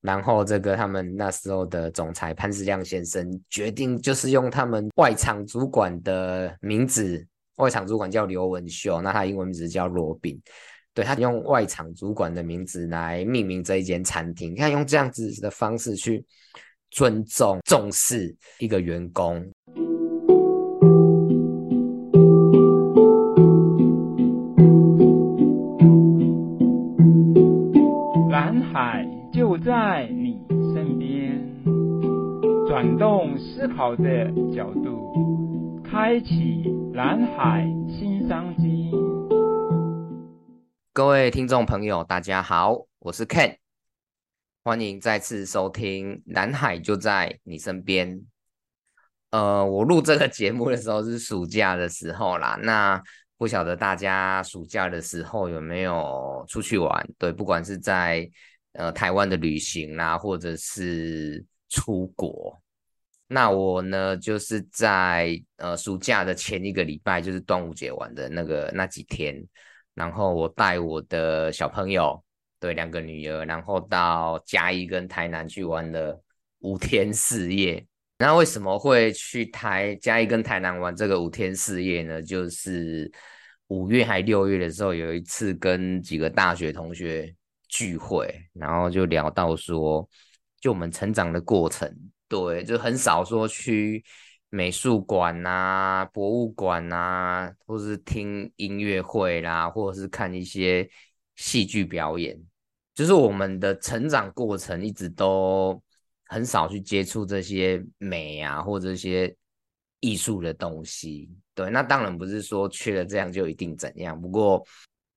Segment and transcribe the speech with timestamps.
[0.00, 7.26] 然后这个他们那时候的总裁潘石亮先生决定，就是用他们外场主管的名字，
[7.56, 10.40] 外场主管叫刘文秀，那他英文名字叫罗宾，
[10.94, 16.24] 对，他用外场主管的名字来命名这一间餐厅，你看用这样子的方式去
[16.90, 19.46] 尊重重视一个员工。
[29.32, 30.44] 就在你
[30.74, 31.64] 身边，
[32.66, 38.90] 转动思考的角度，开启蓝海新商机。
[40.92, 43.58] 各位听众朋友，大家好，我是 Ken，
[44.64, 48.18] 欢迎再次收听《蓝海就在你身边》。
[49.30, 53.00] 呃，我录这个节目的时候是暑假的时候啦，那
[53.38, 57.08] 不晓得大家暑假的时候有没有出去玩？
[57.16, 58.28] 对，不管是在
[58.80, 62.58] 呃台湾的旅行啦，或者是出国。
[63.28, 69.40] 那我呢，就是在呃暑假的前一个礼拜，就是端午节玩的那个那几天，
[69.94, 72.24] 然后我带我的小朋友，
[72.58, 76.18] 对，两个女儿，然后到嘉义跟台南去玩了
[76.60, 77.86] 五天四夜。
[78.18, 82.22] 那为什么会去台嘉义跟台南玩这个五天四夜呢？
[82.22, 83.10] 就是
[83.68, 87.32] 五月还六月的时候，有一次跟几个大学同学
[87.70, 90.06] 聚会，然后就聊到说，
[90.60, 91.90] 就我们成长的过程，
[92.28, 94.04] 对，就很少说去
[94.50, 100.86] 美术馆啊、博物馆啊，或是听音乐会啦，或者是看一些
[101.36, 102.38] 戏剧表演，
[102.94, 105.82] 就是我们的成长过程一直都。
[106.32, 109.34] 很少去接触这些美啊，或这些
[109.98, 111.28] 艺术的东西。
[111.56, 114.22] 对，那当然不是说缺了这样就一定怎样。
[114.22, 114.64] 不过，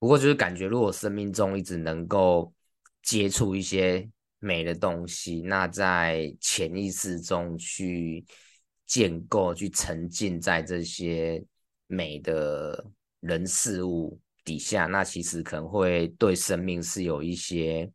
[0.03, 2.53] 不过就是感觉，如果生命中一直能够
[3.01, 4.05] 接触一些
[4.39, 8.25] 美的东西，那在潜意识中去
[8.85, 11.41] 建构、去沉浸在这些
[11.87, 12.85] 美的
[13.22, 17.89] 人事物底下，那其实可能会对生命是有一些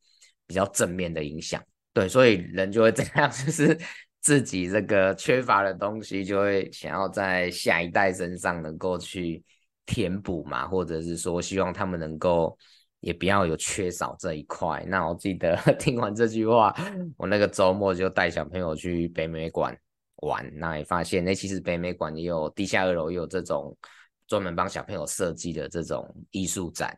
[0.46, 1.62] 比较正面的影响。
[1.92, 3.78] 对，所以人就会这样， 就是
[4.22, 9.44] 自己这个缺乏的东西，就会想要在下一代身上能够去
[9.88, 12.54] 填补嘛，或者是说希望他们能够
[13.00, 14.84] 也不要有缺少这一块。
[14.86, 16.76] 那我记得 听完这句话，
[17.16, 19.74] 我那个周末就带小朋友去北美馆
[20.16, 23.74] 玩，那也发现，那其实北美馆也有地下二楼也有这种
[24.26, 26.94] 专门帮小朋友设计的这种艺术展，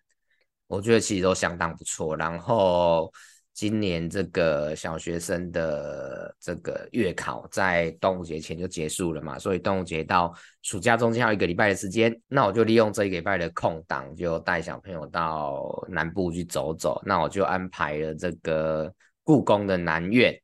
[0.67, 2.17] 我觉得其实都相当不错。
[2.17, 3.13] 然后。
[3.61, 17.03] 今年这个小学生的这个月考在端午节前就结束了嘛，所以端午节到暑假中间还有一个礼拜的时间，那我就利用这一个礼拜的空档，就带小朋友到南部去走走。
[17.05, 18.91] 那我就安排了这个
[19.23, 20.35] 故宫的南院，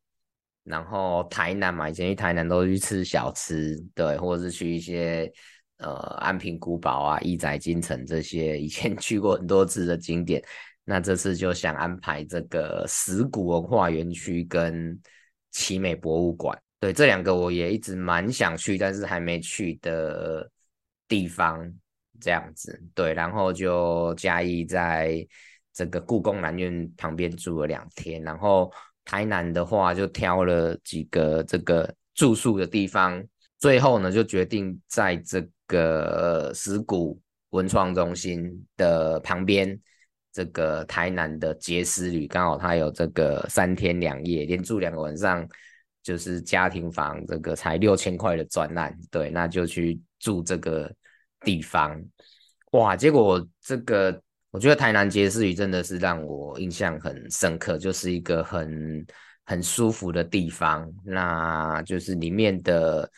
[0.62, 5.32] 然后台南嘛，以前去台南都去吃小吃，对，或者是去一些
[5.78, 10.44] 呃安平古堡啊、亿载金城这些以前去过很多次的景点。
[10.88, 14.96] 那这次就想安排这个石鼓文化园区跟
[15.50, 20.48] 奇美博物馆，对，这两个我也一直蛮想去，但是还没去的
[21.08, 21.68] 地方，
[22.20, 25.26] 这样子，对，然后就嘉义在
[25.72, 28.72] 这个故宫南院旁边住了两天，然后
[29.04, 33.20] 台南的话就挑了几个这个住宿的地方，
[33.58, 37.20] 最后呢就决定在这个石鼓
[37.50, 39.76] 文创中心的旁边。
[40.36, 45.48] 这个台南的杰斯旅刚好他有这个三天两夜连住两个晚上，
[46.02, 50.92] 就是家庭房，这个才六千块的专案，对，那就去住这个
[51.40, 51.98] 地方，
[52.72, 52.94] 哇！
[52.94, 54.20] 结果这个
[54.50, 59.06] 我觉得台南杰斯旅真的是让我印象很深刻，就是一个很
[59.46, 63.10] 很舒服的地方，那就是里面的，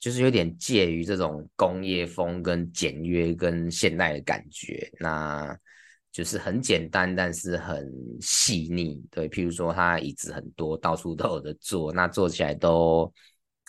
[0.00, 5.56] 就是有点介于这种工业风跟简约跟现代的感觉，那。
[6.16, 7.86] 就是很简单，但是很
[8.22, 9.04] 细腻。
[9.10, 13.12] 对，譬如说，它椅子很多，到处都有的坐，那坐起来都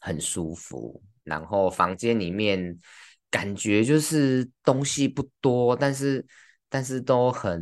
[0.02, 1.04] 很舒服。
[1.26, 2.80] 然后房间里面
[3.30, 6.26] 感觉就是东西不多，但是
[6.70, 7.62] 但是都很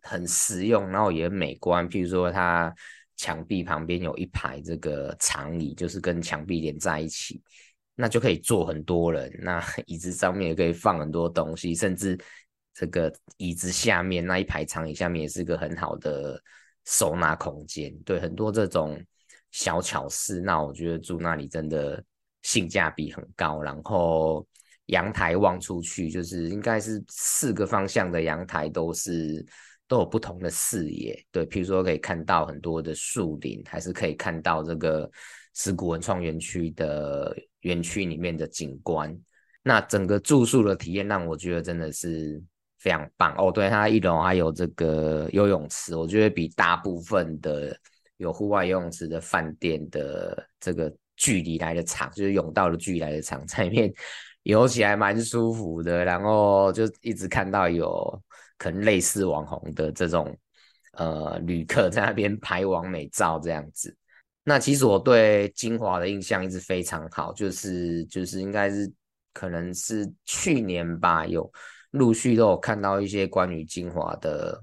[0.00, 1.86] 很实用，然后也很美观。
[1.86, 2.74] 譬如说，它
[3.16, 7.42] 墙壁旁边有一排这个长椅，就是跟墙壁连在一起，
[7.94, 9.30] 那就可以坐很多人。
[9.42, 12.18] 那 椅子上面也可以放很多东西，甚至。
[12.74, 16.42] 这个椅子下面那一排长椅下面也是个很好的
[16.84, 19.00] 收纳空间，对，很多这种
[19.52, 22.02] 小巧思，那我觉得住那里真的
[22.42, 23.62] 性价比很高。
[23.62, 24.46] 然后
[24.86, 29.46] 阳台望出去，就是应该是四个方向的阳台都是
[29.86, 31.24] 都有不同的视野。
[31.30, 35.08] 对，譬如说可以看到很多的树林，还是可以看到这个
[35.54, 39.16] 石鼓文创园区的园区里面的景观。
[39.62, 42.42] 那整个住宿的体验让我觉得真的是
[42.84, 43.50] 非常棒哦。
[43.50, 47.74] 对，它一楼还有这个游泳池，我觉得比大部分的
[48.18, 53.90] 有户外游泳池的饭店的这个距离来的长，就是泳道的距离来的长， 在里面
[54.42, 56.04] 游起来蛮舒服的。
[56.04, 58.22] 然后就一直看到有
[58.58, 60.36] 可能类似网红的这种
[60.92, 63.96] 呃旅客在那边拍网美照这样子。
[64.44, 68.92] 那其实我对金华的印象一直非常好，就是就是应该是。
[69.36, 71.52] 可能是去年吧，有
[71.94, 74.60] 陆续都有看到一些关于金华的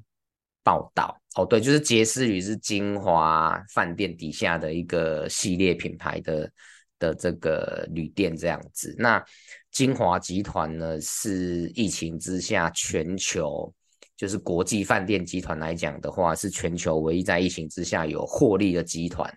[0.64, 1.18] 报道。
[1.36, 6.52] 哦，对，就是杰斯旅是金华饭店底下的一个系列品牌的
[7.00, 8.94] 的这个旅店这样子。
[8.98, 9.24] 那
[9.72, 13.74] 金华集团呢，是疫情之下全球
[14.18, 19.34] 就是国际饭店集团来讲的话，是全球唯一在疫情之下有获利的集团。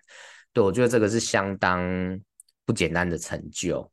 [0.51, 1.81] 对，我觉得这个是相当
[2.65, 3.89] 不简单的成就。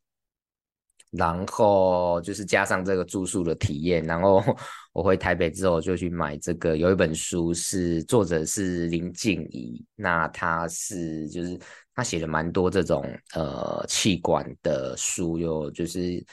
[1.15, 4.43] 然后就是加上这个住宿的体验，然后
[4.93, 11.59] 我回台北之后就去买这个，有一本书是作者是林静怡，那他是就是
[11.93, 13.05] 他写了蛮多这种
[13.35, 16.25] 呃企管的书，有就是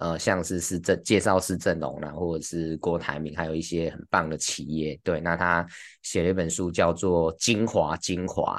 [0.00, 5.00] 呃像是是这介绍施正荣啦，或者是郭台铭，还有一些很棒的企业。
[5.02, 5.66] 对，那他
[6.02, 8.58] 写了一本书叫做《精华精华》，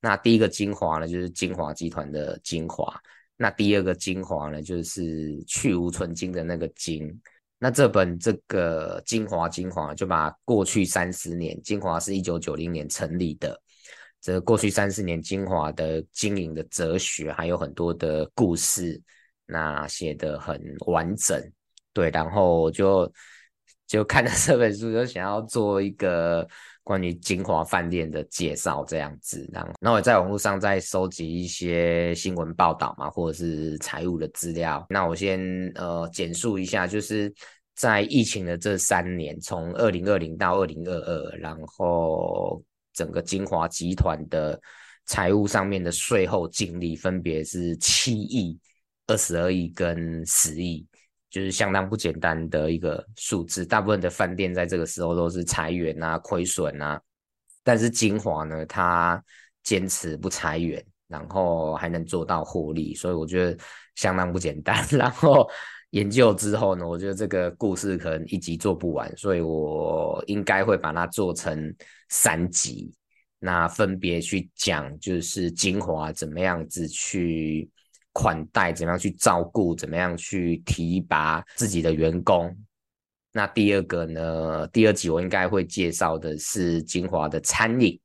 [0.00, 2.96] 那第一个精华呢就是精华集团的精华。
[3.36, 7.20] 那第二个精华呢，就是去芜存菁的那个菁。
[7.58, 13.60] 那这本这个精华精华，就把过去三十年，精华是一九九零年成立的，
[14.20, 19.00] 这过去三十年精华的经营的哲学，还有很多的故事，
[19.46, 21.40] 那写得很完整。
[21.92, 23.10] 对，然后就
[23.86, 26.46] 就看了这本书，就想要做一个。
[26.86, 34.86] 关于金华饭店的介绍这样子，然后，那我在网络上再收集一些新闻报道嘛，或者是财务的资料。
[34.88, 35.40] 那我先
[35.74, 37.34] 呃简述一下，就是
[37.74, 42.62] 在疫情的这三年，从二零二零到二零二二，然后
[42.92, 44.56] 整个金华集团的
[45.06, 48.56] 财务上面的税后净利分别是七亿、
[49.08, 50.86] 二十二亿跟十亿。
[51.28, 57.00] 就是相当不简单的一个数字，大部分的饭店在这个时候都是裁员啊、亏损啊，
[57.62, 59.22] 但是晶华呢，它
[59.62, 63.58] 坚持不裁员，然后还能做到获利，所以我觉得
[63.96, 64.86] 相当不简单。
[64.96, 65.46] 然后
[65.90, 71.74] 研究之后呢，我觉得这个故事可能一集做不完，所以我应该会把它做成
[72.08, 72.94] 三集，
[73.40, 77.68] 那分别去讲，就是晶华怎么样子去。
[78.16, 82.56] 款待怎么样去照顾，怎么样去提拔自己的员工。
[83.30, 84.66] 那第二个呢？
[84.68, 88.00] 第二集我应该会介绍的是晶华的餐饮。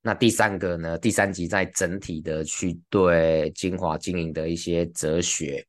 [0.00, 0.96] 那第三个呢？
[0.96, 5.66] 第三集再整体的去对晶华经营的一些哲学，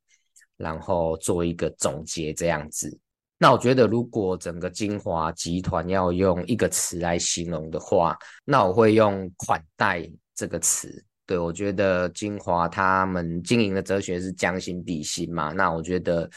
[0.56, 2.96] 然后做一个总结这样子。
[3.40, 8.16] 那我觉得，如果整个晶华集团要用一个词来形容的话，
[8.46, 11.04] 那我会用款待这个词。
[11.28, 15.54] 对，我觉得晶华他们经营的哲学是将心比心嘛。
[15.54, 16.30] 那我觉得，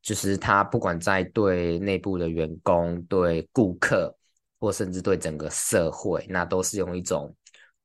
[0.00, 4.14] 就是他不管在对内部的员工、对顾客，
[4.60, 7.34] 或甚至对整个社会，那都是用一种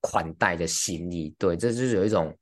[0.02, 1.34] 款待的心意。
[1.40, 2.38] 对，这就是有一种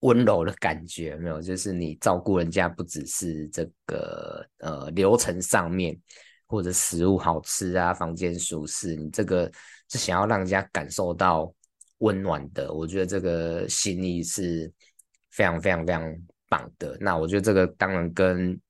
[0.00, 1.40] 温柔的感觉，没有？
[1.40, 5.98] 就是你照顾人家，不只是这个呃流程上面，
[6.46, 9.50] 或者食物好吃啊，房间舒适，你这个
[9.88, 11.50] 是想要让人家感受到。
[12.02, 14.68] 温暖的，我觉得这个心意是
[15.30, 16.02] 非常非常非常
[16.48, 16.96] 棒的。
[17.00, 18.60] 那我觉得这个当然跟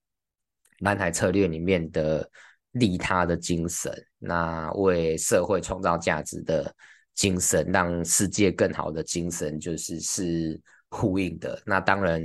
[0.81, 2.29] 蓝海策略里面的
[2.73, 6.75] 利他的精神，那为社会创造价值的
[7.15, 10.61] 精神，让世界更好的精神，就是是
[10.91, 11.59] 呼应的。
[11.65, 12.23] 那当然，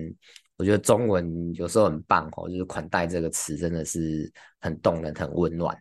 [0.58, 5.78] 我觉得中文有时候很棒哦，就是款待这个词真的是很动人、很温暖。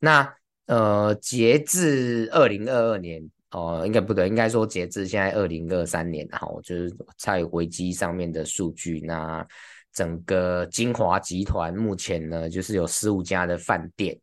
[0.00, 0.34] 那
[0.66, 3.22] 呃，截至二零二二年。
[3.50, 9.46] 哦，应该不对，应该说截至现在二零二三年，哈，就是在维基上面的数据，那
[9.90, 14.14] 整个晶华集团目前呢，就是有十五家的饭店，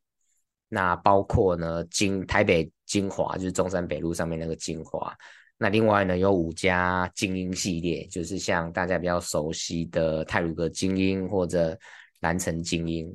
[0.69, 5.11] 那包括呢晶台北晶华，就是中山北路上面那个晶华，
[5.57, 11.75] 那另外呢有五家精英系列，就是像大家比较熟悉的泰鲁阁精英或者
[12.19, 13.11] 兰城精英，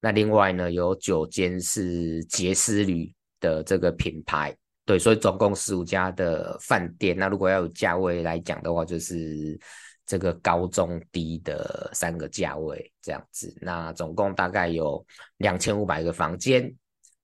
[0.00, 4.56] 那另外呢有九间是杰斯旅的这个品牌。
[4.90, 7.16] 对，所以总共十五家的饭店。
[7.16, 9.56] 那如果要有价位来讲的话，就是
[10.04, 13.56] 这个高中低的三个价位这样子。
[13.60, 15.06] 那总共大概有
[15.36, 16.74] 两千五百个房间，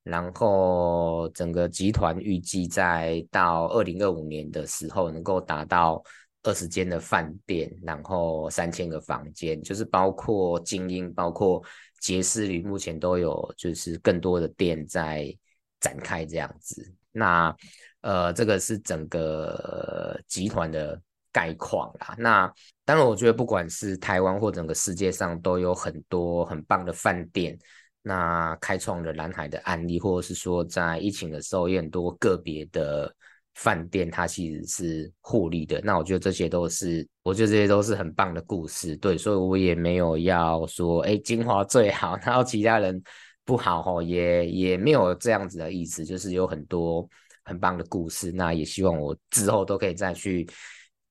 [0.04, 6.00] 然后整个集团预计在到二零二五年的时候，能够达到
[6.44, 11.60] 二十间的饭店，然后三千个房间，就是包括精英，包括
[11.98, 15.36] 杰斯旅，目前都有就是更多的店在
[15.80, 16.94] 展开这样子。
[17.16, 17.56] 那
[18.02, 21.00] 呃，这个是整个集团的
[21.32, 22.14] 概况啦。
[22.18, 22.52] 那
[22.84, 27.58] 当然，我觉得不管是台湾或整个世界上，都有很多很棒的饭店。
[28.02, 33.12] 那开创了蓝海的案例，或者是说在疫情的时候，也很多个别的
[33.54, 35.80] 饭店，它其实是获利的。
[35.82, 38.96] 那我觉得这些都是，我觉得这些都是很棒的故事。
[38.98, 43.02] 对，所以我也没有要说，哎，金华最好，然后其他人
[43.46, 47.08] 不好吼，也也没有这样子的意思，就是有很多
[47.44, 48.30] 很棒的故事。
[48.30, 50.46] 那也希望我之后都可以再去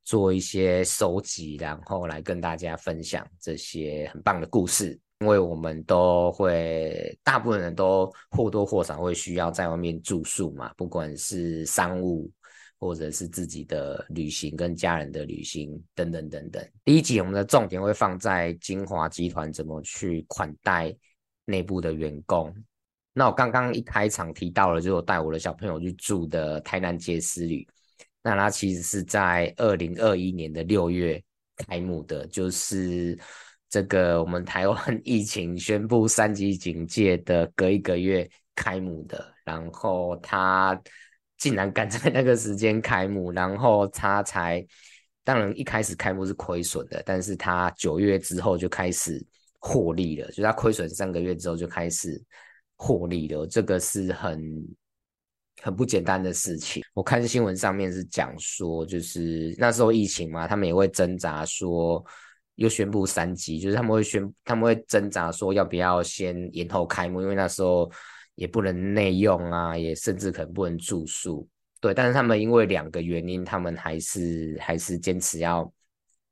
[0.04, 5.00] 做一些收集，然后来跟大家分享这些很棒的故事。
[5.22, 12.30] 因为我们都会，大部分人都或多或少会需要在外面住宿嘛，不管是商务
[12.78, 16.62] 或者是自己的旅行跟家人的旅行等等等等。
[16.84, 20.94] 第一集我们的重点会放在金华集团怎么去款待
[21.46, 22.54] 内部的员工。
[23.14, 27.66] 那我刚刚一开场提到了，就是我带我的小朋友去住的台南杰斯旅，
[28.22, 31.24] 那它其实是在二零二一年的六月
[31.56, 33.18] 开幕的，就是。
[33.68, 40.80] 这个我们台湾 疫情宣布三级警戒的隔一个月开幕的，然后他
[41.38, 44.66] 竟然赶在那个时间开幕，然后他才
[45.26, 49.22] 当然一开始开幕是亏损的，但是他九月之后就开始
[49.66, 52.24] 获利了，就他亏损三个月之后就开始
[52.76, 54.40] 获利了，这个是很
[55.64, 56.84] 很不简单的事情。
[56.94, 62.06] 我看新闻上面是讲说，就是那时候疫情嘛，他们也会挣扎说。
[62.58, 67.92] 又宣布三级，就是他们会宣，他们会挣扎说要不要先延后开幕，因为那时候
[68.36, 71.46] 也不能内用啊，也甚至可能不能住宿，
[71.82, 71.94] 对。
[71.94, 75.70] 但是他们因为两个原因，他们还是还是坚持要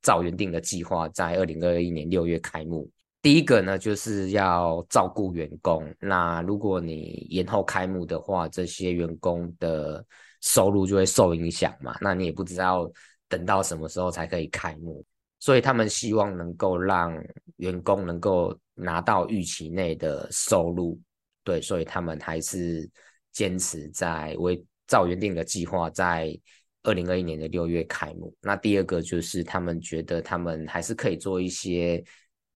[0.02, 2.90] 照原定的计划，在二零二一年六月开幕。
[3.24, 5.92] 第一个呢，就是要照顾员工。
[5.98, 10.06] 那如果你延后开幕的话，这些员工的
[10.42, 11.98] 收入就会受影响嘛。
[12.02, 12.92] 那你也不知道
[13.30, 15.04] 等到什么时候才可以开幕。
[15.40, 17.18] 所以他们希望能够让
[17.58, 21.00] 员工能够拿到预期内的收入，
[21.46, 22.90] 对，所以他们还是
[23.32, 26.38] 坚持在为照原定的计划，在
[26.84, 28.36] 二零二一年的六月开幕。
[28.42, 32.04] 那第二个就是他们觉得他们还是可以做一些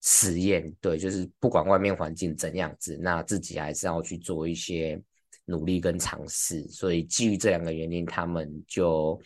[0.10, 4.98] 实验，对，就是不管外面环境怎样子，那自己还是要去做一些
[5.44, 6.66] 努力跟尝试。
[6.70, 9.22] 所以基于这两个原因，他们就。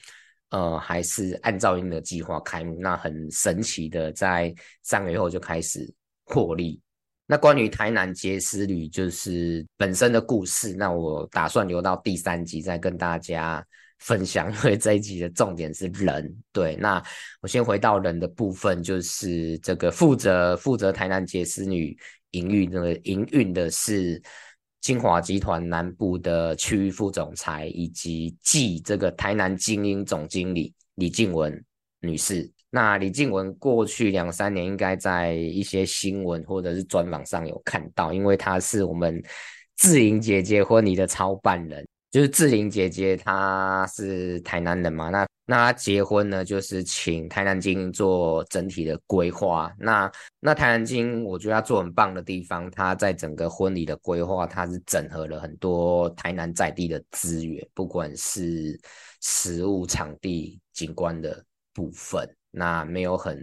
[0.51, 5.89] 呃，还是按照你的计划开幕，那很神奇的，在三个月后就开始
[6.25, 6.81] 获利。
[7.25, 13.65] 那关于台南杰斯旅就是本身的故事，那我打算留到第三集再跟大家
[14.01, 16.35] 分享，因为这一集的重点是人。
[16.51, 17.01] 对，那
[17.41, 21.97] 我先回到人的部分，就是这个负责负责台南杰斯女
[22.31, 24.21] 营运的营运的是。
[24.81, 31.63] 金华集团南部的区域副总裁，以及继这个台南精英总经理李静雯
[31.99, 32.51] 女士。
[32.71, 39.23] 那李静雯过去两三年应该在一些新闻或者是专访上有看到，因为她是我们
[39.77, 41.87] 志玲姐姐婚礼的操办人。
[42.11, 49.73] 就是志玲姐姐，她是台南人嘛，那那她结婚呢，就是请台南晶英做整体的规划。
[49.79, 58.77] 那那台南晶英，我觉得她做很棒的地方，她在整个婚礼的规划，她是整合了很多台南在地的资源，不管是
[59.21, 61.41] 食物、场地、景观的
[61.73, 63.41] 部分，那没有很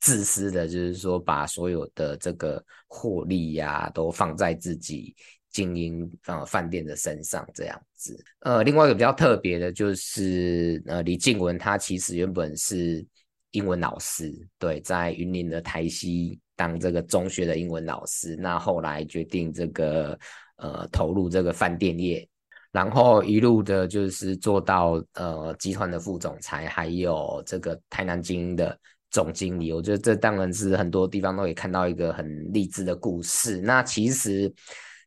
[0.00, 5.14] 自私的，就是说把所有的这个获利呀、都放在自己。
[5.50, 13.04] 经营呃饭店的身上这样子，呃，另外一个比较特别的就是，呃，李静文他其实原本是
[13.50, 20.16] 英文老师，对，在云林的台西当这个中学的英文老师，那后来决定这个
[20.58, 22.28] 呃投入这个饭店业，
[22.70, 28.78] 然后一路的就是做到呃集团的副总裁，还有这个台南精英的
[29.10, 33.60] 总经理，我觉得这当然是很多地方都可以看到一个很励志的故事。
[33.60, 34.52] 那其实。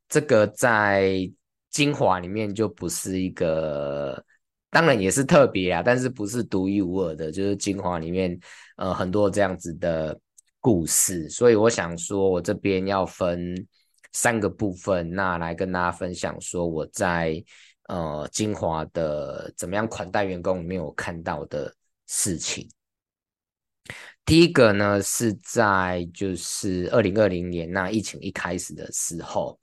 [0.10, 1.32] 这个在
[1.72, 4.24] 晶华里面就不是一个，
[4.70, 8.40] 当然也是特别啊，但是不是独一无二的，就是晶华里面
[8.78, 10.20] 呃很多这样子的
[10.60, 13.56] 故事，所以我想说，我这边要分
[14.12, 17.44] 三个部分，那来跟大家分享说我在
[17.88, 22.70] 呃晶华的怎么样款待员工里面有看到的事情。
[24.24, 29.60] 第一个呢是在就是二零二零年那疫情一开始的时候。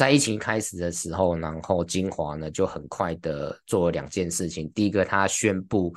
[0.00, 4.66] 在疫情开始的时候，然后精华呢就很快的做了两件事情。
[4.74, 5.94] 第一个，他宣布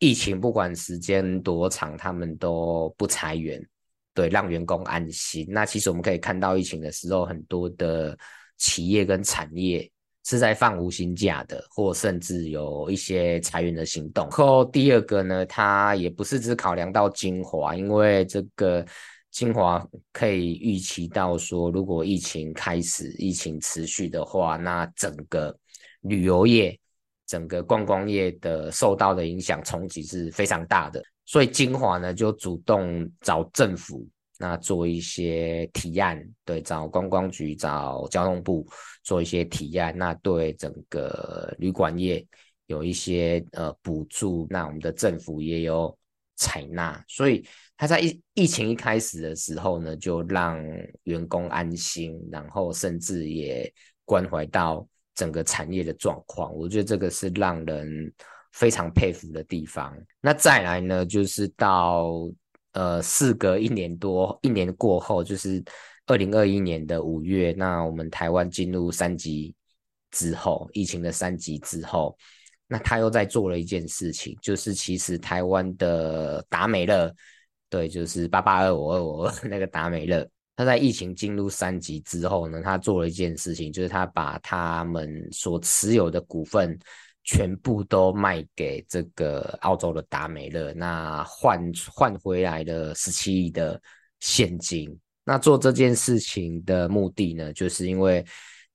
[0.00, 3.64] 疫情不管时间多长，他们都不裁员，
[4.12, 5.46] 对，让员工安心。
[5.48, 8.18] 那其实我们可以看到，疫情的时候，很多的
[8.58, 9.88] 企业跟产业
[10.24, 14.28] 是在放无薪假的，或甚至有一些裁员的行动。
[14.32, 18.84] 后第二个呢，他也不是只考量到精华，因为这个。
[19.34, 25.58] 精华可以预期到说，如果疫情开始、疫情持续的话，那整个
[26.02, 26.78] 旅游业、
[27.26, 31.02] 整个观光业的受到的影响冲击是非常大的。
[31.24, 34.06] 所以精华呢就主动找政府，
[34.38, 38.64] 那做一些提案，对，找观光局、找交通部
[39.02, 42.24] 做一些提案，那对整个旅馆业
[42.66, 45.98] 有一些呃补助，那我们的政府也有
[46.36, 47.44] 采纳，所以。
[47.76, 50.64] 他在疫疫情一开始的时候呢，就让
[51.02, 53.70] 员工安心，然后甚至也
[54.04, 56.54] 关怀到整个产业的状况。
[56.54, 58.12] 我觉得这个是让人
[58.52, 59.92] 非常佩服的地方。
[60.20, 62.30] 那再来呢，就是到
[62.74, 65.62] 呃，事隔一年多，一年过后，就是
[66.06, 69.52] 二零二一年的五月，那我们台湾进入三级
[70.12, 72.16] 之后，疫情的三级之后，
[72.68, 77.12] 那他又在做了一件事情，就是其实台湾的达美乐。
[77.70, 86.78] 对，就是八八二五二五二那个达美乐，他在疫情进入三级之后呢，他做了一件事情，就是他把他们所持有的股份
[87.24, 93.80] 全部都卖给这个澳洲的达美乐，那换换回来了十七亿的
[94.20, 94.96] 现金。
[95.24, 98.24] 那做这件事情的目的呢，就是因为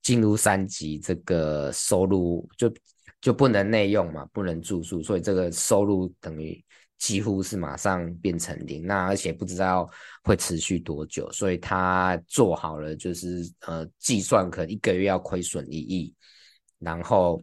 [0.02, 2.74] 进入三级，这个收入就
[3.22, 6.62] 就不能内用嘛，不能住宿，所以这个收入等于。
[7.00, 9.90] 几乎是马上变成零，那而且不知道
[10.22, 16.14] 会持续多久，所以他做好了就是呃计算，可能一个月要亏损一亿，
[16.78, 17.42] 然后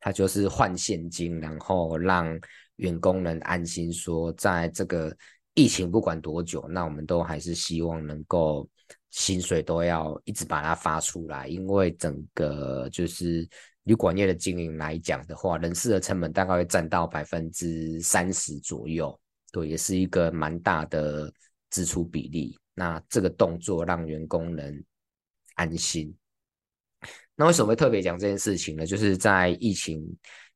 [0.00, 2.38] 他就是换现金，然后让
[2.76, 5.14] 员工能安心说，在这个
[5.54, 8.66] 疫情不管多久，那我们都还是希望能够
[9.10, 13.48] 薪水都要一直把它发出来，因为整个就是。
[13.84, 19.18] 旅馆业的经营来讲的话，人事的成本大概会占到百分之三十左右，
[19.50, 21.32] 对，也是一个蛮大的
[21.68, 22.56] 支出比例。
[22.74, 24.84] 那这个动作让员工能
[25.56, 26.14] 安心。
[27.34, 28.86] 那为什么会特别讲这件事情呢？
[28.86, 30.00] 就是在疫情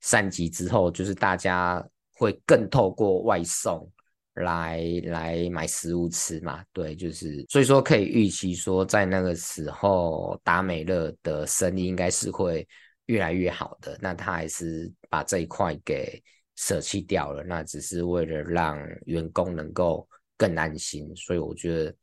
[0.00, 3.90] 三级之后，就是大家会更透过外送
[4.34, 12.64] 来来买食物吃嘛，对，就是所以说可以预期说，在那个时候达美乐的生意应该是会。
[13.06, 16.20] 越来越好的，那他还是把这一块给
[16.56, 21.14] 舍弃掉了，那只是为了让员工能够更安心。
[21.14, 21.94] 所以我觉得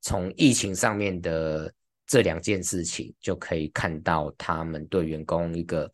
[0.00, 1.72] 从疫情上面的
[2.06, 5.88] 这两件事情，就可以看到他们对员工一个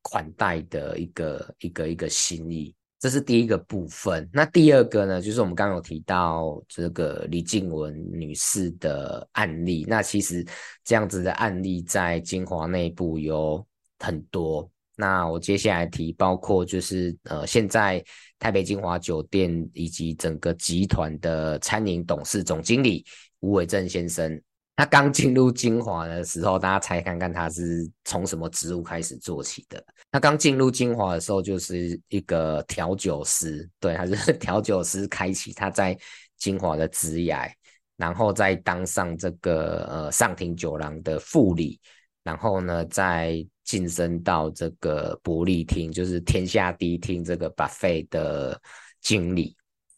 [0.00, 2.74] 款待的一个一个一个心意。
[2.98, 4.26] 这是第一个部分。
[4.32, 9.84] 那第二个呢，就是我们刚刚有提到这个李静雯女士的案例。
[9.86, 10.42] 那其实
[10.82, 13.66] 这样子的案例在精华内部有。
[13.98, 18.02] 很多，那我接下来提，包括就是呃，现在
[18.38, 23.04] 台北晶华酒店以及整个集团的餐饮董事总经理
[23.40, 24.40] 吴伟正先生，
[24.74, 29.82] 他刚进入晶华的时候，大家猜看看他是从什么职务开始做起的？
[30.10, 35.96] 他刚进入晶华的时候就是一个调酒师，对，他是 调酒师开启他在
[36.36, 37.50] 晶华的职涯，
[37.96, 41.80] 然后再当上这个呃上庭酒廊的副理，
[42.22, 48.58] 然后呢在晋升到这个伯利厅，就是天下第一厅这个 buffet 的
[49.02, 49.54] 经理，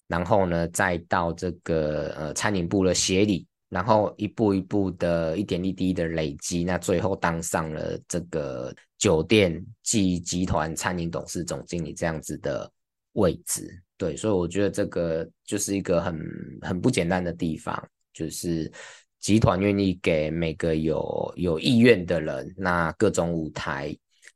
[0.09, 12.69] 然后呢，再到这个呃餐饮部的协理，然后一步一步的一点一滴的累积，那最后当上了这个酒店暨集团餐饮董事总经理这样子的
[13.13, 13.71] 位置。
[13.97, 16.19] 对，所以我觉得这个就是一个很
[16.63, 18.73] 很不简单的地方，就是。
[19.21, 23.95] 集团愿意给每个有有意愿的人，那各种舞台、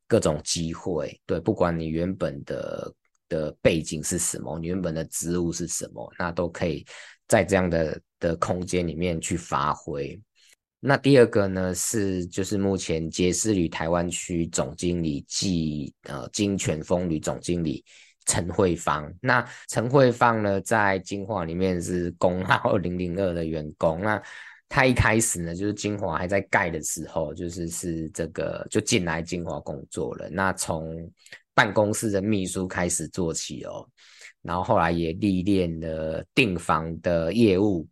[0.09, 2.95] 各种机会，对，不管你原本的
[3.29, 6.85] 的背景是什么，你原本的职务是什么，那都可以
[7.29, 10.21] 在这样的的空间里面去发挥。
[10.81, 17.85] 那第二个呢，是就是目前杰斯旅台湾区总经理暨呃金泉风旅总经理
[18.27, 19.11] 陈慧芳。
[19.21, 24.21] 那陈慧芳呢，在精华里面是工号 零零二的员工，那。
[24.73, 30.31] 他一开始呢，就是精华还在盖的时候，就是是这个就进来精华工作了。
[30.31, 31.13] 那从
[31.53, 33.87] 办公室的秘书开始做起哦，
[34.41, 37.87] 然后后来也历练了订房的业务，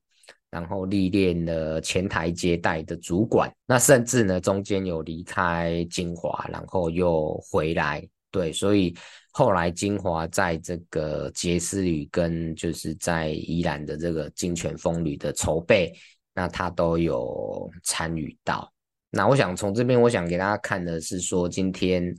[0.49, 8.97] 然后历练了前台接待的主管，那甚至呢中间有离开金华，然后又回来，对，所以
[9.33, 15.93] 后来金华在这个杰斯旅跟就是在宜兰的这个金泉风旅的筹备，
[16.35, 18.73] 那他都有参与到。
[19.11, 22.14] 那我想从这边，我想给大家看的是说，今天，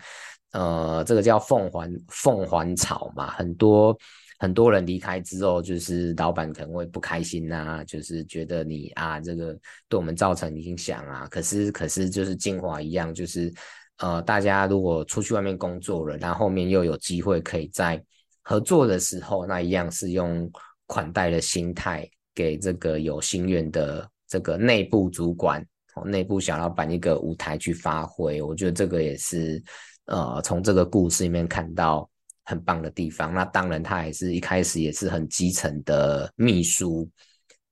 [0.51, 3.97] 呃，这个叫凤还凤还草嘛，很多
[4.39, 11.27] 很多人离开之后，就是老板可能会不开心呐、啊，就是觉得你啊，这个对我们造成影响啊。
[11.31, 13.53] 可是可是就是金华一样，就是
[13.99, 18.03] 呃，大家如果出去外面工作了，然后后面又有机会可以在
[18.41, 20.51] 合作的时候，那一样是用
[20.87, 25.65] 款待的心态给这个有心愿的这个内部主管。
[26.05, 29.61] 内部小老板一个舞台去发挥，我觉得这个也是，
[30.05, 32.09] 呃，从这个故事里面看到
[32.45, 33.33] 很棒的地方。
[33.33, 37.09] 那当然，他也是一开始也是很基层的秘书，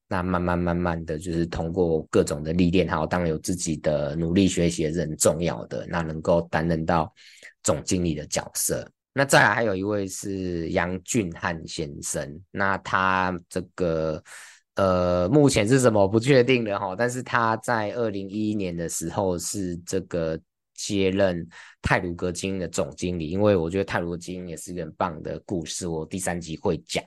[0.10, 5.88] 那慢慢慢慢的就是通过各种的历练，还有当然有自己的努力学习也是很重要的。
[5.88, 7.10] 那能够担任到
[7.64, 14.22] 总经理的角色，那再来还有一位是杨俊汉先生，那他这个。
[14.80, 20.40] 呃，目前是什么不确定的哈，但是他在二零一一年的时候是这个
[20.74, 21.46] 接任
[21.82, 27.04] 泰鲁阁晶英的总经理，因为我觉得泰鲁阁晶英也是一个很棒的故事，我第三集会讲。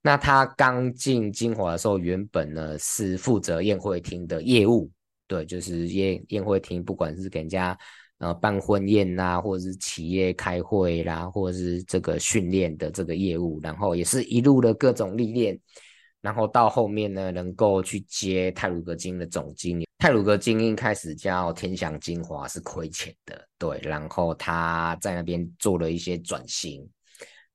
[0.00, 4.88] 那他刚进金华的时候，原本呢是负责宴会厅的业务，
[5.26, 7.76] 对，就是宴宴会厅，不管是给人家
[8.18, 15.58] 呃办婚宴呐、或者是企业开会啦，或者是这个训练的这个业务，然后也是一路的各种历练。
[16.22, 19.86] 然后到后面呢，能够去接泰鲁格金的总经理。
[19.98, 23.78] 泰鲁阁晶英开始叫天祥金华是亏钱的，对。
[23.82, 26.88] 然后他在那边做了一些转型，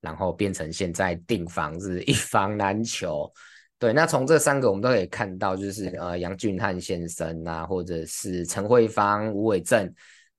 [0.01, 3.31] 然后变成现在订房是一房难求，
[3.79, 3.93] 对。
[3.93, 9.89] 那从这三个我们都可以看到，就是呃杨俊汉先生啊，或者是陈慧芳、吴伟正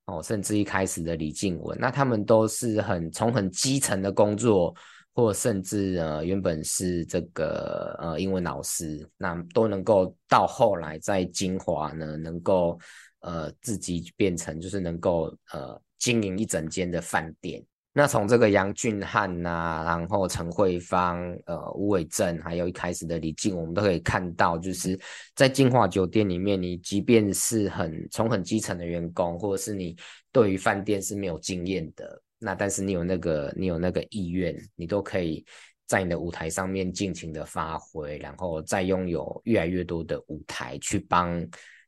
[0.05, 4.75] 哦，甚至一开始的李静文，那他们都是很从很基层的工作。
[5.19, 12.79] 或甚至呃原本是这个呃英文老师，那都能够到后来在金华呢，能够
[13.23, 17.61] 呃自己变成就是能够呃经营一整间的饭店。
[17.93, 24.97] 那从这个杨俊汉呐、然后陈慧芳、呃吴伟正，还有一开始的李静，我们都可以看到，就是
[25.35, 29.97] 在金华酒店里面，你即便是很从很基层的员工，或者是你
[30.31, 32.23] 对于饭店是没有经验的。
[32.39, 35.45] 那但是你有那个你有那个意愿，你都可以
[35.87, 41.45] 在你的舞台上面尽情的发挥，然后再拥有越来越多的舞台去帮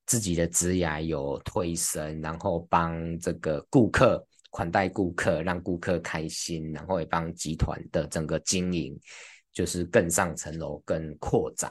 [0.06, 8.98] 自己的职涯有推升，然后帮这个顾客款待顾客，让顾客开心，然后也帮集团的整个经营
[9.52, 11.70] 就是更上层楼、更扩展。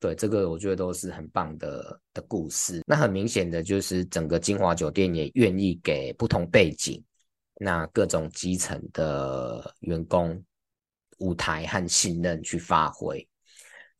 [0.00, 2.82] 对，这个我觉得都是很棒的的故事。
[2.86, 7.02] 那很明显的就是整个金华酒店也愿意给不同背景。
[7.58, 10.44] 那各种基层的员工
[11.18, 13.26] 舞台和信任去发挥，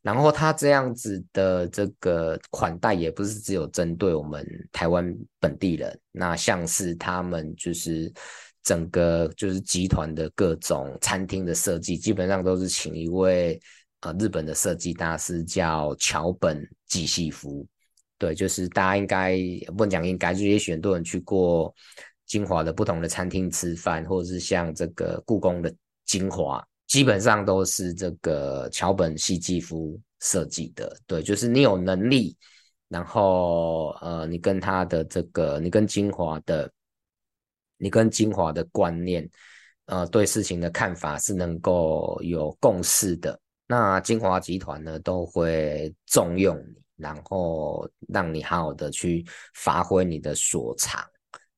[0.03, 8.13] 然后他这样子的这个款待也不是只有针对我们台湾本地人，那像是他们就是
[8.61, 13.59] 整个就是集团的各种餐厅的设计，基本上都是请一位
[14.01, 17.65] 呃日本的设计大师叫桥本纪系夫，
[18.19, 19.35] 对，就是大家应该
[19.75, 21.73] 不能讲应该，就是也许很多人去过。
[22.27, 25.73] 金华的不同的餐厅吃饭，或者是像这个故宫的
[26.05, 30.95] 精华，基本上都是这个桥本纪夫设计的。
[31.07, 32.37] 对，就是你有能力，
[32.89, 36.69] 然后呃，你跟他的这个，你跟金华的，
[37.77, 39.29] 你跟金华的观念，
[39.85, 43.39] 呃，对事情的看法是能够有共识的。
[43.67, 51.01] 那金华集团呢，都会重用你，然后让你好好的去发挥你的所长。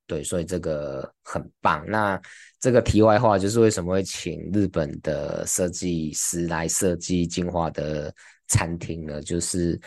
[0.10, 1.86] 对，所以这个很棒。
[1.88, 2.20] 那
[2.60, 8.12] 这个题外话就是为什么会请日本的设计师来设计金华的
[8.48, 9.22] 餐厅呢？
[9.22, 9.80] 就是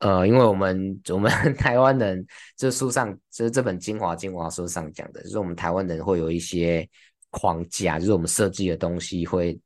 [0.00, 2.22] 呃，因为我们我们 台湾人，
[2.58, 6.86] 这书上就是这本《金华精华》书上讲的，就是我们台湾人会有一些
[7.30, 9.58] 框架，就是我们设计的东西会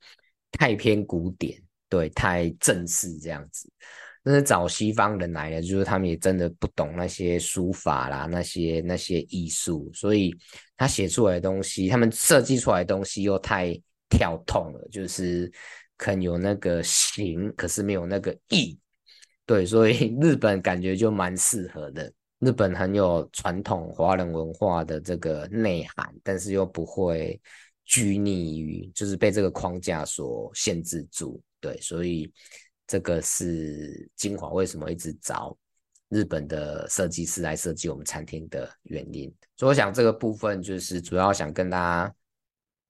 [0.52, 3.68] 太偏古典，对，太正式这样子。
[4.26, 10.34] 但是找西方人来的，就是他们也真的不懂那些书法啦，那些那些艺术，所以
[10.78, 15.52] 他写出来的东西，他们设计出来的东西又太跳痛了，就是
[15.98, 18.78] 可能有那个形，可是没有那个意。
[19.44, 22.10] 对，所以 日本感觉就蛮适合的。
[22.38, 27.38] 日本很有传统华人文化的这个内涵，但是又不会
[27.84, 31.38] 拘泥于，就是被这个框架所限制住。
[31.60, 32.32] 对，所以。
[32.86, 35.56] 这个是晶华为什么一直找
[36.08, 39.32] 日本的设计师来设计我们餐厅的原因。
[39.56, 42.14] 所以我想这个部分就是主要想跟大家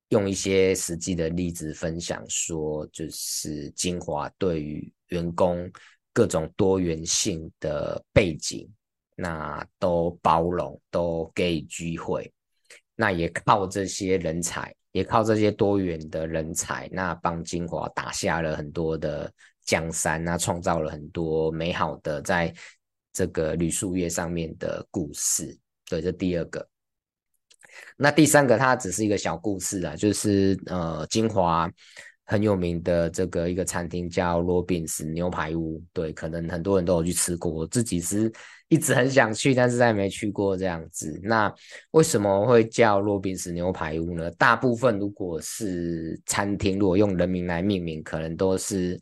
[0.09, 5.71] 用一些实际的例子分享，说就是晶华对于员工
[6.13, 8.69] 各种多元性的背景，
[9.15, 12.31] 那都包容，都给予机会。
[12.95, 19.29] 那也靠这些人才，也靠这些多元的人才，那帮晶华打下了很多的
[19.65, 22.53] 江山，那创造了很多美好的在
[23.11, 25.57] 这个旅宿业上面的故事。
[25.89, 26.65] 对，这第二个。
[27.97, 31.69] 那第三个，它只是一个小故事啊，就是呃，金华
[32.25, 35.83] 很有名的这个一个餐厅叫罗宾斯牛排屋。
[35.91, 38.31] 对，可能很多人都有去吃过，我自己是。
[38.67, 41.19] 一直很想去，但是再没去过这样子。
[41.21, 41.53] 那
[41.91, 44.31] 为什么会叫罗宾斯牛排屋呢？
[44.31, 48.99] 大部分如果是餐厅，如果用人名来命名，可能都是，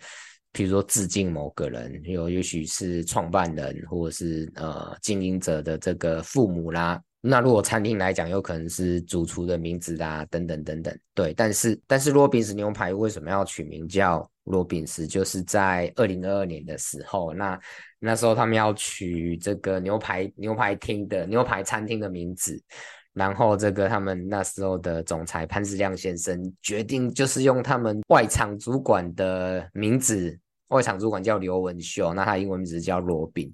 [0.54, 7.02] 比如说致敬某个人，有也许是创办人，或者是呃经营者的这个父母啦。
[7.20, 10.98] 那如果餐厅来讲，有可能是主厨的名字啦，等等等等。
[11.14, 15.06] 对，但是但是罗宾斯牛排为什么要取名叫罗宾斯？
[15.06, 17.60] 就是在二零二二年的时候，那。
[18.06, 22.62] 那时候他们要取这个牛排牛排厅的牛排餐厅的名字，
[23.14, 30.38] 然后这个他们那时候的总裁潘世亮先生决定就是用他们外场主管的名字，
[30.74, 33.54] 外场主管叫刘文秀，那他英文名字叫罗宾，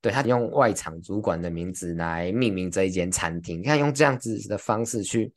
[0.00, 5.32] 对，他用外场主管的名字来命名这一间餐厅，你看用这样子的方式去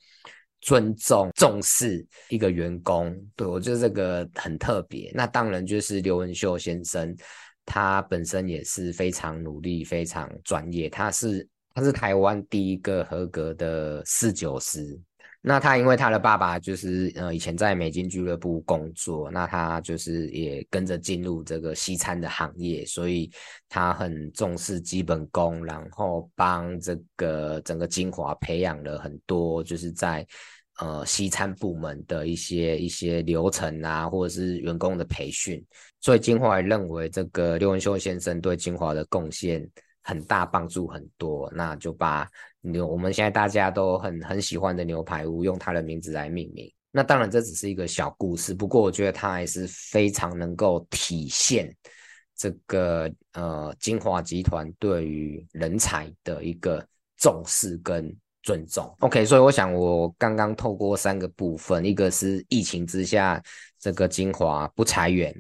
[0.60, 5.12] 尊重重视一个员工，对，我觉得这个很特别。
[5.16, 7.16] 那当然就是刘文秀先生。
[7.64, 10.90] 他本身也是非常努力、非常专业。
[10.90, 15.00] 他是他是台湾第一个合格的侍酒师。
[15.42, 23.30] 那他因为他的爸爸就是呃以前在美金俱乐部工作，那他就是也跟着进入这个西餐的行业，所以
[23.68, 30.26] 他很重视基本功，然后帮这个整个金华培养了很多就是在。
[30.80, 35.64] 呃，西餐部门的一些一些流程啊，或者是员工的培训，
[36.00, 39.70] 所以金华认为这个刘文秀先生对金华的贡献
[40.02, 42.28] 很大，帮助很多，那就把
[42.62, 46.72] 牛我们现在大家都很很喜欢的牛排屋用他的名字来命名。
[46.92, 51.74] 那当然这只是一个小故事，不过我觉得他还是非常能够体现
[52.36, 56.86] 这个呃晶华集团对于人才的一个
[57.18, 58.16] 重视跟。
[58.44, 63.40] 尊重，OK，所以我想我刚刚透过三个部分，一个是疫情之下
[63.78, 65.32] 这个晶华不裁员，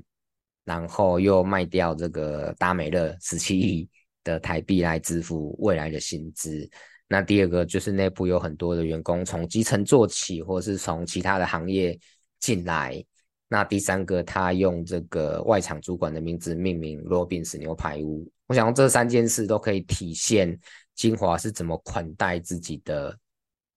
[0.66, 3.90] 然后又卖掉这个达美乐十七亿
[4.24, 6.70] 的台币来支付未来的薪资。
[7.12, 12.00] 那第二个就是内部有很多的员工从基层做起，或是从其他的行业
[12.40, 13.04] 进来。
[13.50, 18.26] 那第三个，他用这个外场主管的名字命名罗宾斯牛排屋。
[18.48, 20.58] 我想这三件事都可以体现。
[20.96, 23.14] 金华是怎么款待自己的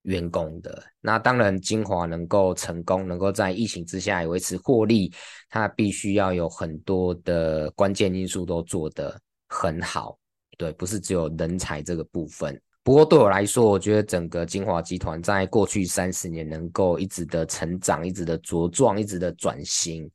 [0.02, 0.80] 员工的？
[1.00, 5.12] 那当然，金华能够成功，能够在疫情之下维持获利，
[5.48, 10.16] 它必须要有很多的关键因素都做得很好。
[10.56, 12.60] 对，不是只有人才这个部分。
[12.84, 20.08] 不过对我来说，我觉得整个精华集团在过去三十年能够一直的成长，一直的茁壮，一直的转型。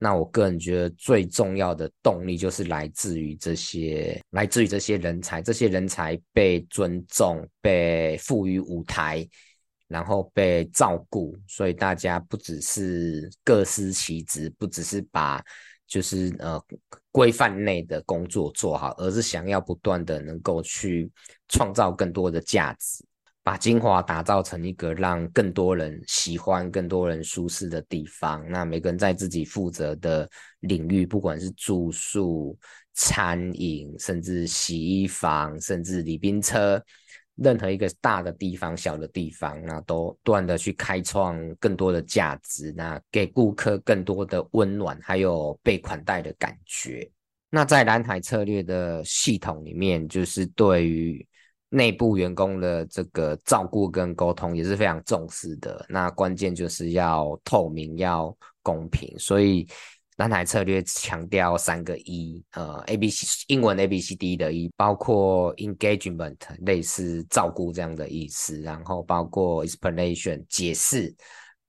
[0.00, 9.24] 那我个人觉得最重要的动力就是来自于这些，来自于这些人才，这些人才被尊重、被赋予舞台，
[9.86, 15.40] 然后被照顾，所以大家不只是各司其职，不只是把
[15.88, 16.62] 就是呃
[17.10, 21.10] 规范内的工作做好，而是想要不断的能够去
[21.48, 23.04] 创造更多的价值。
[23.42, 28.46] 把晶华打造成一个让更多人喜欢、更多人舒适的地方。
[28.50, 30.28] 那每个人在自己负责的
[30.60, 32.54] 领域，不管是住宿、
[32.92, 36.78] 餐饮，甚至洗衣房，甚至礼宾车，
[37.38, 47.08] 任何一个大的地方、小的地方，那都不断的去开创更多的价值，那给顾客更多的温暖，还有被款待的感觉。
[47.50, 51.26] 那在蓝海策略的系统里面，就是对于
[51.70, 55.86] 内部员工的这个照顾跟沟通也是非常重视的。
[55.88, 59.18] 那关键就是要透明，要公平。
[59.18, 59.66] 所以
[60.18, 71.12] 蓝海策略强调三个 E，呃，A B C 英文 A B C D 的 E，包括 engagement 类似照顾这样的意思，然后包括 explanation 解释。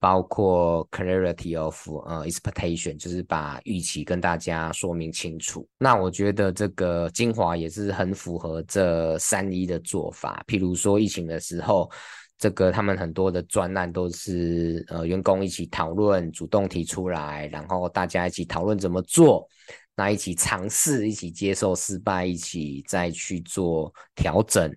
[0.01, 5.67] 包括 clarity of 呃 expectation，就是把预期跟大家说明清楚。
[5.77, 10.41] 那我觉得这个精华也是很符合这三一的做法。
[10.47, 11.91] 譬如说疫情的时候，
[12.39, 19.47] 这个他们很多的专案都是呃员工一起讨论，主动提出来，然后大家一起讨论怎么做。
[19.93, 24.73] 那一起尝试，一起接受失败，一起再去做调整，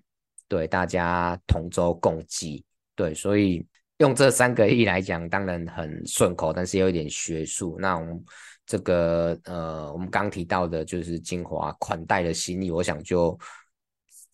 [0.49, 3.65] 对，大家同舟共济，对，所以
[3.99, 7.77] 用这三个亿来讲，当然很顺口，但是有一点学术。
[7.79, 8.21] 那我们
[8.65, 13.39] 这个呃，我们刚提到的就是精华款待的心意，我想就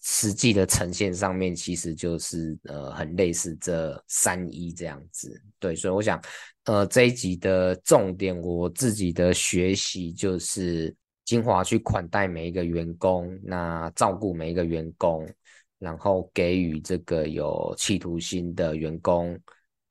[0.02, 6.22] 实际的呈现上面，其实就是呃，很类似这三一这样子，对，所以我想。
[6.66, 15.28] 呃，这一集的重点，我自己的学习就是晶华去款待每一个员工，那照顾每一个员工，
[15.80, 19.36] 然后给予这个有企图心的员工，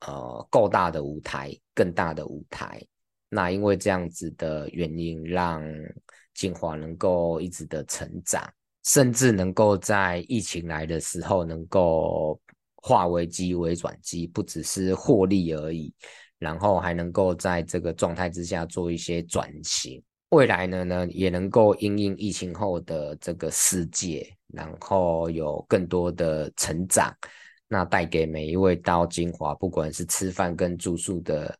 [0.07, 2.81] 呃，够大的舞台，更大的舞台。
[3.27, 5.61] 那因为这样子的原因，让
[6.33, 8.49] 晶华能够一直的成长，
[8.83, 12.39] 甚至能够在疫情来的时候，能够
[12.75, 15.93] 化危机为转机，不只是获利而已。
[16.37, 27.13] 然后还能够在这个状态之下做一些转型，未来呢呢也能够因应疫情后的这个世界，然后有更多的成长，
[27.67, 31.53] 那带给每一位到金华不管是吃饭跟住宿的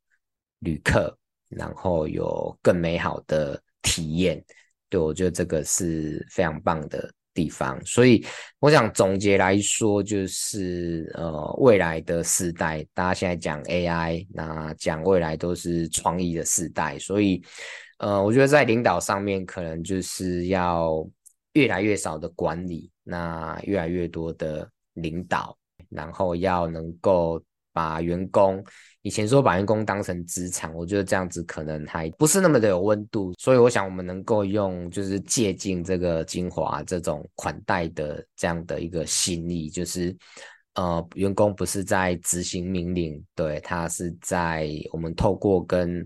[0.60, 1.14] 旅客，
[1.50, 4.42] 然后有更美好的体验，
[4.90, 7.10] 对，我觉得这个是非常棒的。
[7.32, 8.26] 地方，所以
[8.60, 17.42] 我想总结来说，就是呃，未来的世代，大家现在讲 AI，那讲未来都是创意的世代，所以
[18.00, 21.08] 呃，我觉得在领导上面，可能就是要
[21.54, 28.62] 越来越少的管理，那越来越多的领导，然后要能够把员工。
[29.02, 40.14] 以前说把员工当成资产，我觉得这样子可能还不是那么的有温度，所以我想我们能够用就是借鉴这个精华这种款待的这样的一个心意，就是
[40.74, 46.06] 呃员工不是在执行命令，对，他是在我们透过跟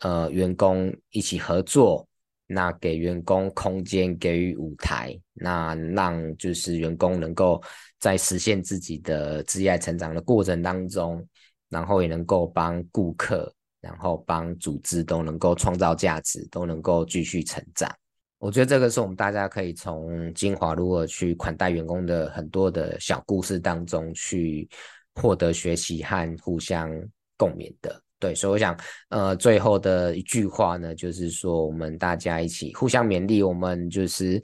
[0.00, 2.04] 呃员工一起合作，
[2.48, 7.62] 那给员工空间，给予舞台，那让就是员工能够
[8.00, 11.24] 在实现自己的职业成长的过程当中。
[11.72, 17.90] 然后也能够帮顾客，然后帮组织都能够创造价值，都能够继续成长。
[18.38, 24.68] 我觉得这个是我们大家可以从晶华如何去款待员工的很多的小故事当中去
[25.14, 26.90] 获得学习和互相
[27.38, 28.02] 共勉的。
[28.18, 34.42] 对，所以我想，呃，最后的一句话呢，就是说我们大家一起互相勉励，我们就是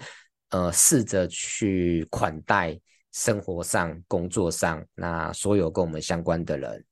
[0.51, 2.77] 呃试着去款待
[3.13, 6.85] 生活上、工作上那所有跟我们相关的人。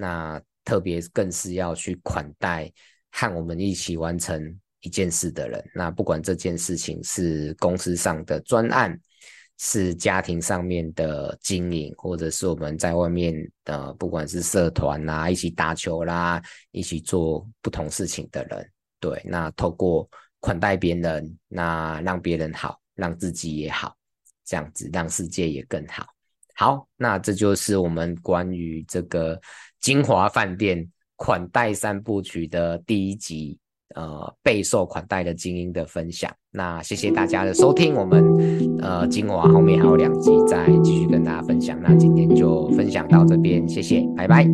[0.00, 2.72] 那特别更是要去款待
[3.10, 5.70] 和我们一起完成一件事的人。
[5.74, 8.96] 那不管这件事情是公司上的专案，
[9.58, 13.34] 是家庭上面的经营，或者是我们在外面
[13.64, 18.70] 的，不管是社团啦，一起打球啦，一起做不同事情的人。
[19.00, 20.08] 对，那透过
[20.38, 23.96] 款待别人，那让别人好，让自己也好，
[24.44, 26.06] 这样子让世界也更好。
[26.54, 29.40] 好，那这就是我们关于这个。
[29.80, 30.86] 精华饭店
[31.16, 33.58] 款待三部曲的第一集，
[33.94, 36.30] 呃，备受款待的精英的分享。
[36.50, 41.78] 那谢谢大家的收听，我们呃精华后面还有两集再继续跟大家分享。
[41.82, 44.44] 那今天就分享到这边，谢谢，拜拜。